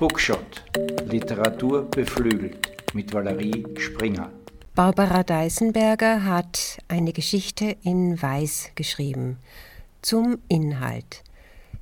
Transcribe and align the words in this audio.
Bookshot. 0.00 0.62
Literatur 1.10 1.82
beflügelt 1.82 2.94
mit 2.94 3.12
Valerie 3.12 3.66
Springer. 3.76 4.32
Barbara 4.74 5.22
Deisenberger 5.22 6.24
hat 6.24 6.78
eine 6.88 7.12
Geschichte 7.12 7.76
in 7.82 8.20
Weiß 8.20 8.70
geschrieben. 8.76 9.36
Zum 10.00 10.38
Inhalt. 10.48 11.22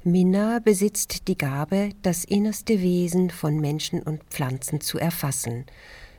Minna 0.02 0.58
besitzt 0.58 1.28
die 1.28 1.38
Gabe, 1.38 1.90
das 2.02 2.24
innerste 2.24 2.82
Wesen 2.82 3.30
von 3.30 3.60
Menschen 3.60 4.02
und 4.02 4.24
Pflanzen 4.24 4.80
zu 4.80 4.98
erfassen. 4.98 5.66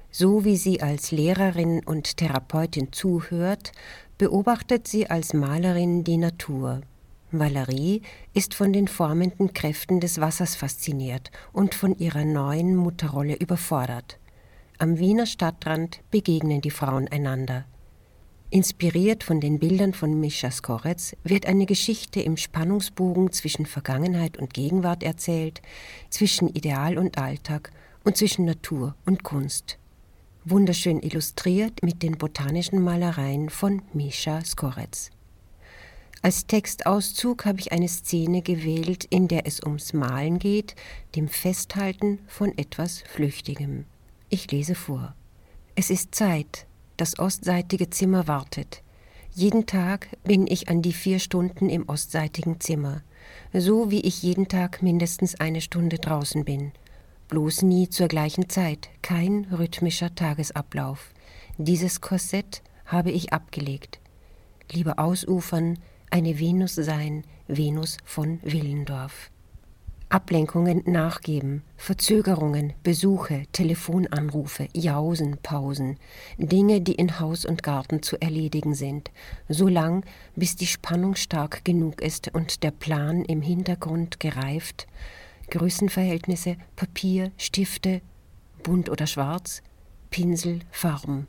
So 0.10 0.46
wie 0.46 0.56
sie 0.56 0.82
als 0.82 1.12
Lehrerin 1.12 1.84
und 1.86 2.16
Therapeutin 2.16 2.94
zuhört, 2.94 3.74
beobachtet 4.18 4.88
sie 4.88 5.10
als 5.10 5.34
Malerin 5.34 6.06
die 6.06 6.18
Natur. 6.18 6.80
Valerie 7.32 8.02
ist 8.34 8.56
von 8.56 8.74
den 8.74 8.88
formenden 8.88 9.54
Kräften 9.54 10.00
des 10.00 10.20
Wassers 10.20 10.56
fasziniert 10.56 11.30
und 11.54 11.76
von 11.76 11.96
ihrer 11.98 12.26
neuen 12.26 12.76
Mutterrolle 12.76 13.36
überfordert. 13.36 14.18
Am 14.80 14.98
Wiener 14.98 15.28
Stadtrand 15.28 16.02
begegnen 16.10 16.62
die 16.62 16.72
Frauen 16.72 17.08
einander. 17.08 17.66
Inspiriert 18.50 19.24
von 19.24 19.40
den 19.40 19.60
Bildern 19.60 19.94
von 19.94 20.20
Mischa 20.20 20.50
Skoretz 20.50 21.16
wird 21.24 21.46
eine 21.46 21.68
Geschichte 21.68 22.20
im 22.20 22.36
Spannungsbogen 22.36 23.32
zwischen 23.32 23.68
Vergangenheit 23.68 24.38
und 24.38 24.56
Gegenwart 24.56 25.04
erzählt, 25.04 25.62
zwischen 26.10 26.48
Ideal 26.48 26.98
und 26.98 27.20
Alltag 27.20 27.72
und 28.04 28.18
zwischen 28.18 28.46
Natur 28.46 28.96
und 29.06 29.24
Kunst. 29.24 29.78
Wunderschön 30.46 31.00
illustriert 31.04 31.84
mit 31.84 32.02
den 32.02 32.18
botanischen 32.18 32.82
Malereien 32.82 33.50
von 33.50 33.84
Mischa 33.94 34.44
Skoretz. 34.44 35.12
Als 36.22 36.48
Textauszug 36.48 37.46
habe 37.46 37.60
ich 37.60 37.72
eine 37.72 37.88
Szene 37.88 38.42
gewählt, 38.42 39.06
in 39.10 39.30
der 39.30 39.48
es 39.48 39.64
ums 39.64 39.94
Malen 39.94 40.38
geht, 40.38 40.76
dem 41.16 41.30
Festhalten 41.30 42.20
von 42.28 42.58
etwas 42.58 43.02
Flüchtigem. 43.08 43.86
Ich 44.28 44.52
lese 44.52 44.76
vor. 44.76 45.16
Es 45.76 45.90
ist 45.90 46.14
Zeit, 46.14 46.68
das 46.98 47.20
ostseitige 47.20 47.90
Zimmer 47.90 48.28
wartet. 48.28 48.84
Jeden 49.34 49.66
Tag 49.66 50.10
bin 50.26 50.46
ich 50.46 50.68
an 50.68 50.82
die 50.82 50.92
vier 50.92 51.20
Stunden 51.20 51.70
im 51.70 51.88
ostseitigen 51.88 52.60
Zimmer, 52.60 53.02
so 53.54 53.90
wie 53.90 54.02
ich 54.02 54.22
jeden 54.22 54.50
Tag 54.50 54.82
mindestens 54.82 55.40
eine 55.40 55.62
Stunde 55.62 56.00
draußen 56.00 56.44
bin. 56.44 56.74
Bloß 57.30 57.62
nie 57.62 57.88
zur 57.88 58.10
gleichen 58.10 58.50
Zeit, 58.50 58.90
kein 59.02 59.48
rhythmischer 59.52 60.14
Tagesablauf. 60.16 61.14
Dieses 61.58 62.02
Korsett 62.02 62.62
habe 62.86 63.12
ich 63.12 63.32
abgelegt. 63.32 64.00
Lieber 64.70 65.00
ausufern, 65.00 65.78
eine 66.12 66.40
Venus 66.40 66.76
sein, 66.76 67.24
Venus 67.48 67.98
von 68.06 68.40
Willendorf. 68.44 69.32
Ablenkungen 70.12 70.82
nachgeben, 70.88 71.62
Verzögerungen, 71.78 72.74
Besuche, 72.82 73.44
Telefonanrufe, 73.52 74.68
Jausen, 74.74 75.38
Pausen, 75.44 75.98
Dinge, 76.40 76.82
die 76.82 76.96
in 76.96 77.20
Haus 77.20 77.46
und 77.46 77.62
Garten 77.62 78.02
zu 78.02 78.20
erledigen 78.20 78.74
sind, 78.74 79.12
so 79.50 79.68
lang, 79.68 80.04
bis 80.36 80.56
die 80.56 80.66
Spannung 80.66 81.16
stark 81.16 81.64
genug 81.64 82.02
ist 82.02 82.34
und 82.34 82.64
der 82.64 82.72
Plan 82.72 83.24
im 83.24 83.44
Hintergrund 83.44 84.20
gereift, 84.20 84.88
Größenverhältnisse, 85.52 86.58
Papier, 86.76 87.32
Stifte, 87.38 88.02
bunt 88.64 88.90
oder 88.90 89.06
schwarz, 89.06 89.62
Pinsel, 90.10 90.62
Farben. 90.72 91.28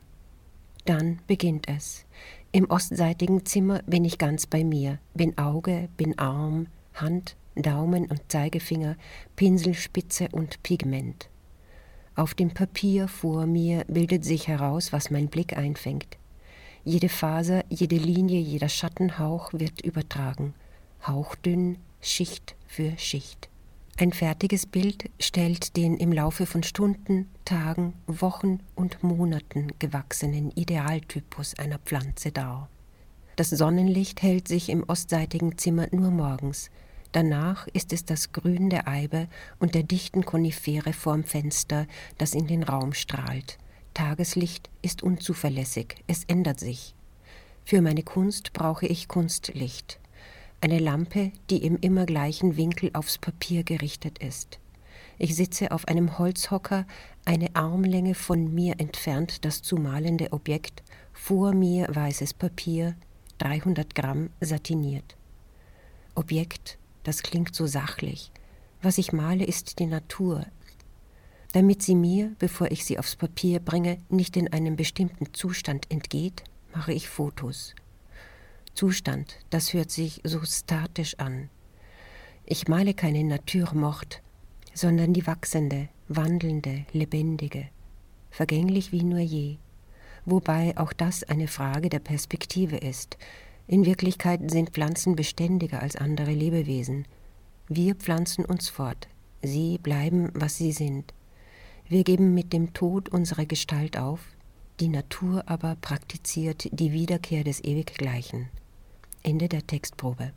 Dann 0.85 1.19
beginnt 1.27 1.67
es. 1.69 2.05
Im 2.53 2.69
ostseitigen 2.69 3.45
Zimmer 3.45 3.81
bin 3.87 4.03
ich 4.03 4.17
ganz 4.17 4.45
bei 4.45 4.65
mir, 4.65 4.99
bin 5.13 5.37
Auge, 5.37 5.87
bin 5.95 6.19
Arm, 6.19 6.67
Hand, 6.93 7.37
Daumen 7.55 8.07
und 8.07 8.29
Zeigefinger, 8.29 8.97
Pinselspitze 9.37 10.27
und 10.33 10.61
Pigment. 10.61 11.29
Auf 12.13 12.33
dem 12.33 12.53
Papier 12.53 13.07
vor 13.07 13.45
mir 13.45 13.85
bildet 13.87 14.25
sich 14.25 14.49
heraus, 14.49 14.91
was 14.91 15.11
mein 15.11 15.29
Blick 15.29 15.55
einfängt. 15.55 16.17
Jede 16.83 17.07
Faser, 17.07 17.63
jede 17.69 17.95
Linie, 17.95 18.41
jeder 18.41 18.67
Schattenhauch 18.67 19.53
wird 19.53 19.79
übertragen, 19.79 20.53
hauchdünn, 21.07 21.77
Schicht 22.01 22.57
für 22.67 22.97
Schicht. 22.97 23.47
Ein 23.97 24.13
fertiges 24.13 24.65
Bild 24.65 25.09
stellt 25.19 25.75
den 25.77 25.97
im 25.97 26.11
Laufe 26.11 26.45
von 26.45 26.63
Stunden, 26.63 27.29
Tagen, 27.45 27.93
Wochen 28.07 28.59
und 28.73 29.03
Monaten 29.03 29.73
gewachsenen 29.79 30.51
Idealtypus 30.51 31.59
einer 31.59 31.77
Pflanze 31.77 32.31
dar. 32.31 32.69
Das 33.35 33.49
Sonnenlicht 33.49 34.21
hält 34.21 34.47
sich 34.47 34.69
im 34.69 34.83
ostseitigen 34.83 35.57
Zimmer 35.57 35.87
nur 35.91 36.09
morgens. 36.09 36.71
Danach 37.11 37.67
ist 37.67 37.93
es 37.93 38.05
das 38.05 38.31
Grün 38.31 38.69
der 38.69 38.87
Eibe 38.87 39.27
und 39.59 39.75
der 39.75 39.83
dichten 39.83 40.25
Konifere 40.25 40.93
vorm 40.93 41.23
Fenster, 41.23 41.85
das 42.17 42.33
in 42.33 42.47
den 42.47 42.63
Raum 42.63 42.93
strahlt. 42.93 43.57
Tageslicht 43.93 44.69
ist 44.81 45.03
unzuverlässig, 45.03 45.97
es 46.07 46.23
ändert 46.23 46.59
sich. 46.59 46.95
Für 47.65 47.81
meine 47.81 48.03
Kunst 48.03 48.53
brauche 48.53 48.87
ich 48.87 49.07
Kunstlicht 49.07 50.00
eine 50.61 50.79
Lampe, 50.79 51.31
die 51.49 51.65
im 51.65 51.77
immer 51.77 52.05
gleichen 52.05 52.55
Winkel 52.55 52.91
aufs 52.93 53.17
Papier 53.17 53.63
gerichtet 53.63 54.19
ist. 54.19 54.59
Ich 55.17 55.35
sitze 55.35 55.71
auf 55.71 55.87
einem 55.87 56.17
Holzhocker, 56.17 56.85
eine 57.25 57.55
Armlänge 57.55 58.15
von 58.15 58.53
mir 58.53 58.79
entfernt 58.79 59.45
das 59.45 59.61
zu 59.61 59.75
malende 59.75 60.33
Objekt, 60.33 60.83
vor 61.13 61.53
mir 61.53 61.87
weißes 61.93 62.33
Papier, 62.33 62.95
300 63.39 63.93
Gramm 63.95 64.29
satiniert. 64.39 65.15
Objekt, 66.15 66.77
das 67.03 67.23
klingt 67.23 67.55
so 67.55 67.65
sachlich. 67.67 68.31
Was 68.81 68.97
ich 68.97 69.13
male, 69.13 69.45
ist 69.45 69.79
die 69.79 69.85
Natur. 69.85 70.45
Damit 71.53 71.81
sie 71.81 71.95
mir, 71.95 72.35
bevor 72.39 72.71
ich 72.71 72.85
sie 72.85 72.97
aufs 72.97 73.15
Papier 73.15 73.59
bringe, 73.59 73.97
nicht 74.09 74.37
in 74.37 74.51
einem 74.51 74.75
bestimmten 74.75 75.33
Zustand 75.33 75.89
entgeht, 75.91 76.43
mache 76.73 76.93
ich 76.93 77.09
Fotos. 77.09 77.75
Zustand, 78.73 79.37
das 79.49 79.73
hört 79.73 79.91
sich 79.91 80.21
so 80.23 80.41
statisch 80.43 81.19
an. 81.19 81.49
Ich 82.45 82.67
male 82.67 82.93
keine 82.93 83.23
Naturmord, 83.23 84.21
sondern 84.73 85.13
die 85.13 85.27
wachsende, 85.27 85.89
wandelnde, 86.07 86.85
lebendige, 86.91 87.67
vergänglich 88.29 88.91
wie 88.91 89.03
nur 89.03 89.19
je, 89.19 89.57
wobei 90.25 90.77
auch 90.77 90.93
das 90.93 91.23
eine 91.23 91.47
Frage 91.47 91.89
der 91.89 91.99
Perspektive 91.99 92.77
ist. 92.77 93.17
In 93.67 93.85
Wirklichkeit 93.85 94.49
sind 94.49 94.71
Pflanzen 94.71 95.15
beständiger 95.15 95.81
als 95.81 95.95
andere 95.95 96.31
Lebewesen. 96.31 97.05
Wir 97.67 97.95
pflanzen 97.95 98.43
uns 98.45 98.69
fort, 98.69 99.07
sie 99.41 99.77
bleiben, 99.77 100.29
was 100.33 100.57
sie 100.57 100.71
sind. 100.71 101.13
Wir 101.87 102.03
geben 102.03 102.33
mit 102.33 102.53
dem 102.53 102.73
Tod 102.73 103.09
unsere 103.09 103.45
Gestalt 103.45 103.97
auf, 103.97 104.21
die 104.79 104.87
Natur 104.87 105.43
aber 105.45 105.75
praktiziert 105.75 106.67
die 106.71 106.91
Wiederkehr 106.91 107.43
des 107.43 107.63
Ewiggleichen. 107.63 108.49
Ende 109.23 109.49
der 109.49 109.65
Textprobe. 109.65 110.33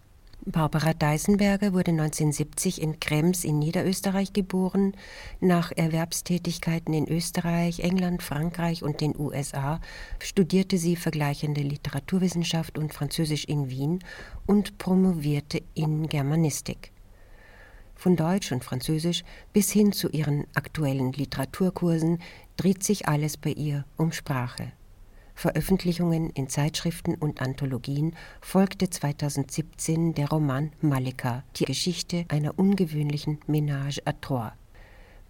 Barbara 0.46 0.92
Deisenberger 0.92 1.72
wurde 1.72 1.92
1970 1.92 2.82
in 2.82 3.00
Krems 3.00 3.44
in 3.44 3.58
Niederösterreich 3.58 4.34
geboren. 4.34 4.92
Nach 5.40 5.72
Erwerbstätigkeiten 5.74 6.92
in 6.92 7.08
Österreich, 7.08 7.80
England, 7.80 8.22
Frankreich 8.22 8.82
und 8.82 9.00
den 9.00 9.18
USA 9.18 9.80
studierte 10.18 10.76
sie 10.76 10.96
vergleichende 10.96 11.62
Literaturwissenschaft 11.62 12.76
und 12.76 12.92
Französisch 12.92 13.46
in 13.46 13.70
Wien 13.70 14.00
und 14.44 14.76
promovierte 14.76 15.62
in 15.72 16.08
Germanistik. 16.08 16.92
Von 17.94 18.16
Deutsch 18.16 18.52
und 18.52 18.64
Französisch 18.64 19.24
bis 19.54 19.70
hin 19.70 19.92
zu 19.92 20.10
ihren 20.10 20.46
aktuellen 20.54 21.12
Literaturkursen 21.12 22.18
dreht 22.58 22.82
sich 22.82 23.08
alles 23.08 23.38
bei 23.38 23.50
ihr 23.50 23.86
um 23.96 24.12
Sprache. 24.12 24.72
Veröffentlichungen 25.34 26.30
in 26.30 26.48
Zeitschriften 26.48 27.14
und 27.16 27.42
Anthologien 27.42 28.14
folgte 28.40 28.88
2017 28.88 30.14
der 30.14 30.28
Roman 30.28 30.72
Malika, 30.80 31.42
die 31.56 31.64
Geschichte 31.64 32.24
einer 32.28 32.58
ungewöhnlichen 32.58 33.40
Ménage 33.48 34.02
à 34.04 34.14
trois. 34.20 34.52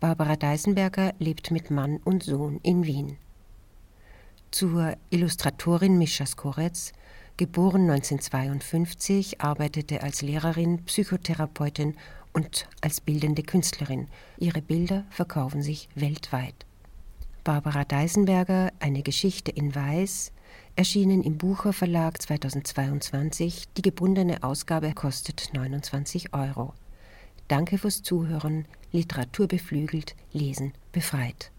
Barbara 0.00 0.36
Deisenberger 0.36 1.14
lebt 1.18 1.50
mit 1.50 1.70
Mann 1.70 1.98
und 2.04 2.22
Sohn 2.22 2.60
in 2.62 2.84
Wien. 2.84 3.16
Zur 4.50 4.94
Illustratorin 5.10 5.98
Mischa 5.98 6.26
Skoretz, 6.26 6.92
geboren 7.36 7.90
1952, 7.90 9.40
arbeitete 9.40 10.02
als 10.02 10.22
Lehrerin, 10.22 10.84
Psychotherapeutin 10.84 11.96
und 12.32 12.68
als 12.82 13.00
bildende 13.00 13.42
Künstlerin. 13.42 14.08
Ihre 14.36 14.60
Bilder 14.60 15.04
verkaufen 15.10 15.62
sich 15.62 15.88
weltweit. 15.94 16.66
Barbara 17.44 17.84
Deisenberger 17.84 18.72
Eine 18.80 19.02
Geschichte 19.02 19.50
in 19.50 19.74
Weiß, 19.74 20.32
erschienen 20.76 21.22
im 21.22 21.36
Bucher 21.36 21.74
Verlag 21.74 22.20
2022. 22.22 23.68
Die 23.76 23.82
gebundene 23.82 24.42
Ausgabe 24.42 24.94
kostet 24.94 25.50
29 25.52 26.32
Euro. 26.32 26.72
Danke 27.46 27.76
fürs 27.76 28.02
Zuhören. 28.02 28.64
Literatur 28.92 29.46
beflügelt, 29.46 30.16
Lesen 30.32 30.72
befreit. 30.90 31.50